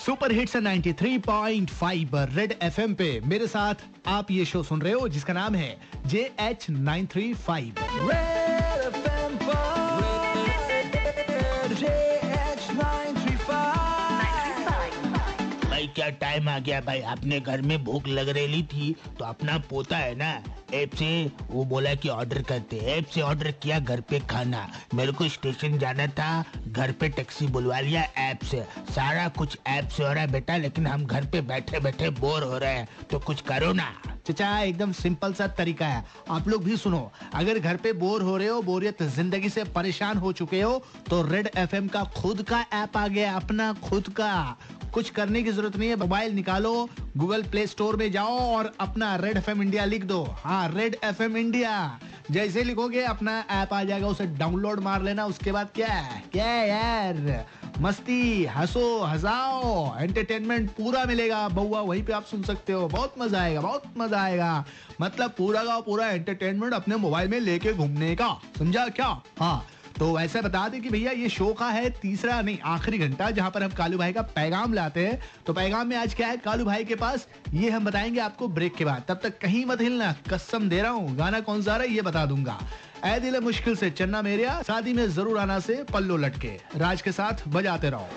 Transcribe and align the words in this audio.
Super 0.00 0.32
hits 0.32 0.56
93.5 0.56 2.14
red 2.34 2.54
FM 2.62 2.94
पे। 2.94 3.08
मेरे 3.24 3.46
साथ 3.46 3.74
आप 4.06 4.30
ये 4.30 4.44
शो 4.44 4.62
सुन 4.62 4.82
रहे 4.82 4.92
हो, 4.92 5.08
जिसका 5.08 5.32
नाम 5.32 5.54
है 5.54 5.76
J 6.06 6.30
H 6.40 6.66
nine 6.70 7.06
three 7.06 7.32
five 7.34 7.74
क्या 15.90 16.08
टाइम 16.20 16.48
आ 16.48 16.58
गया 16.58 16.80
भाई? 16.80 17.00
अपने 17.00 17.40
घर 17.40 17.60
में 17.60 17.82
भूख 17.84 18.08
लग 18.08 18.28
रही 18.28 18.62
थी 18.62 18.94
तो 19.18 19.24
अपना 19.24 19.58
पोता 19.70 19.96
है 19.96 20.14
ना? 20.14 20.42
ऐप 20.74 20.94
से 20.94 21.10
वो 21.50 21.64
बोला 21.64 21.94
कि 21.94 22.08
ऑर्डर 22.08 22.42
करते 22.42 22.76
ऐप 22.88 23.06
से 23.06 23.20
ऑर्डर 23.20 23.50
किया 23.52 23.78
घर 23.78 24.00
पे 24.00 24.20
खाना। 24.20 24.66
मेरे 24.94 25.12
को 25.12 25.28
स्टेशन 25.28 25.78
जाना 25.78 26.06
था, 26.06 26.44
घर 26.68 26.92
पे 26.92 27.08
टैक्सी 27.08 27.46
बुलवा 27.46 27.80
लिया 27.80 28.02
ऐप 28.18 28.44
से 28.44 28.62
सारा 28.90 29.28
कुछ 29.28 29.58
ऐप 29.66 29.88
से 29.88 30.04
हो 30.04 30.12
रहा 30.12 30.22
है 30.22 30.32
बेटा, 30.32 30.56
लेकिन 30.56 30.86
हम 30.86 31.04
घर 31.06 31.26
पे 31.26 31.40
बैठे 31.40 31.80
बैठे 31.80 32.10
बोर 32.10 32.42
हो 32.42 32.58
रहे 32.58 32.74
हैं। 32.74 32.88
तो 33.10 33.18
कुछ 33.18 33.40
करो 33.40 33.72
ना। 33.72 33.92
चचा 34.30 34.58
एकदम 34.60 34.92
सिंपल 34.94 35.32
सा 35.34 35.46
तरीका 35.58 35.86
है। 35.86 36.04
आप 36.30 36.48
लोग 36.48 36.64
भी 36.64 36.76
सुनो, 36.78 37.10
अगर 37.34 37.58
घर 37.58 37.76
पे 37.76 37.92
बोर 37.94 38.22
हो 38.22 38.36
रहे 38.36 38.48
हो, 38.48 38.60
बोरियत 38.62 39.02
ज़िंदगी 39.04 39.48
से 39.50 39.64
परेशान 39.72 40.18
हो 40.18 40.32
चुके 40.32 40.60
हो 40.60 40.82
तो 41.08 41.22
रेड 41.22 41.48
एफएम 41.56 41.88
का 41.88 42.04
खुद 42.16 42.42
का 42.42 42.64
ऐप 42.74 42.96
आ 42.96 43.06
गया 43.08 43.34
अपना 43.36 43.72
खुद 43.82 44.08
का। 44.16 44.56
कुछ 44.94 45.10
करने 45.10 45.42
की 45.42 45.50
ज़रूरत 45.52 45.76
नहीं 45.76 45.88
है 45.88 45.96
मोबाइल 45.96 46.32
निकालो 46.34 46.72
गूगल 47.16 47.42
प्ले 47.42 47.66
स्टोर 47.66 47.96
में 47.96 48.10
जाओ 48.12 48.38
और 48.54 48.72
अपना 48.80 49.14
रेड 49.16 49.36
एफएम 49.36 49.62
इंडिया 49.62 49.84
लिख 49.84 50.04
दो। 50.04 50.22
हाँ 50.44 50.68
रेड 50.68 50.96
एफएम 51.04 51.36
इंडिया 51.36 51.74
जैसे 52.30 52.62
लिखोगे 52.64 53.02
अपना 53.02 53.44
ऐप 53.50 53.72
आ 53.72 53.84
जाएगा, 53.84 54.06
उसे 54.06 54.26
डाउनलोड 54.26 54.80
मार 54.80 55.02
लेना, 55.02 55.26
उसके 55.26 55.52
बाद 55.52 55.68
क्या 55.74 55.88
है? 55.88 56.22
क्या 56.32 56.44
है 56.44 56.68
यार? 56.68 57.46
मस्ती, 57.80 58.44
हंसो, 58.44 59.02
हंसाओ 59.02 59.98
एंटरटेनमेंट 59.98 60.70
पूरा 60.70 61.04
मिलेगा। 61.04 61.48
बउआ 61.48 61.80
वहीं 61.80 62.02
पे 62.02 62.12
आप 62.12 62.24
सुन 62.24 62.42
सकते 62.42 62.72
हो। 62.72 62.88
बहुत 62.88 63.14
मज़ा 63.18 63.40
आएगा, 63.40 63.60
बहुत 63.60 63.82
मज़ा 63.98 64.22
आएगा। 64.22 64.64
मतलब 65.00 65.30
पूरा 65.30 65.64
का 65.64 65.80
पूरा 65.80 66.06
एंटरटेनमेंट 66.06 66.74
अपने 66.74 66.96
मोबाइल 66.96 67.28
में 67.28 67.40
लेके 67.40 67.72
घूमने 67.72 68.14
का। 68.16 68.40
समझा 68.58 68.88
क्या? 68.88 69.22
हाँ। 69.40 69.66
तो 70.00 70.16
वैसे 70.16 70.40
बता 70.40 70.68
दें 70.68 70.82
कि 70.82 70.88
भैया, 70.88 71.12
ये 71.12 71.28
शो 71.28 71.52
का 71.52 71.66
है 71.66 71.90
तीसरा, 71.90 72.42
नहीं, 72.42 72.58
आखिरी 72.64 72.98
घंटा, 72.98 73.30
जहाँ 73.30 73.50
पर 73.50 73.62
हम 73.62 73.70
कालू 73.70 73.98
भाई 73.98 74.12
का 74.12 74.22
पैगाम 74.22 74.74
लाते 74.74 75.06
हैं। 75.06 75.22
तो 75.46 75.52
पैगाम 75.52 75.86
में 75.86 75.96
आज 75.96 76.14
क्या 76.14 76.28
है? 76.28 76.36
कालू 76.36 76.64
भाई 76.64 76.84
के 76.84 76.94
पास 76.94 77.28
ये 77.54 77.70
हम 77.70 77.84
बताएँगे 77.84 78.20
आपको 78.20 78.48
ब्रेक 78.48 78.74
के 78.74 78.84
बाद। 78.84 79.04
तब 79.08 79.20
तक 79.22 79.38
कहीं 79.38 79.66
मत 79.66 79.80
हिलना, 79.80 80.12
कसम 80.12 80.68
दे 80.68 80.82
रहा 80.82 80.90
हूँ। 80.90 81.16
गाना 81.16 81.40
कौन 81.40 81.62
सा 81.62 81.76
रहा 81.76 81.86
है, 81.86 81.92
ये 81.92 82.02
बता 82.02 82.26
दूँगा। 82.26 82.60
ऐ 83.04 83.20
दिल 83.20 83.40
मुश्किल 83.40 83.76
से, 83.76 83.90
चन्ना 83.90 84.22
मेरिया, 84.22 84.62
शादी 84.62 84.92
में 84.92 85.10
ज़रूर 85.10 85.38
आना 85.38 85.60
से 85.60 85.84
पल्लो 85.92 86.16
लटके। 86.16 86.60
राज 86.76 87.02
के 87.02 87.12
साथ 87.12 87.48
बजाते 87.48 87.90
रहो। 87.90 88.08